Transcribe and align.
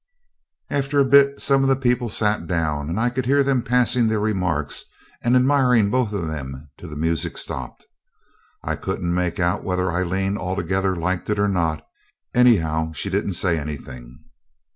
After 0.71 0.97
a 0.99 1.05
bit 1.05 1.39
some 1.39 1.61
of 1.61 1.69
the 1.69 1.75
people 1.75 2.09
sat 2.09 2.47
down, 2.47 2.89
and 2.89 2.99
I 2.99 3.11
could 3.11 3.27
hear 3.27 3.43
them 3.43 3.61
passing 3.61 4.07
their 4.07 4.19
remarks 4.19 4.85
and 5.21 5.35
admiring 5.35 5.91
both 5.91 6.11
of 6.11 6.27
'em 6.27 6.71
till 6.79 6.89
the 6.89 6.95
music 6.95 7.37
stopped. 7.37 7.85
I 8.63 8.77
couldn't 8.77 9.13
make 9.13 9.39
out 9.39 9.63
whether 9.63 9.91
Aileen 9.91 10.39
altogether 10.39 10.95
liked 10.95 11.29
it 11.29 11.37
or 11.37 11.47
not; 11.47 11.85
anyhow 12.33 12.93
she 12.93 13.11
didn't 13.11 13.33
say 13.33 13.59
anything. 13.59 14.17